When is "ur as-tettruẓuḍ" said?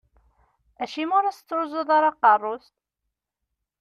1.17-1.89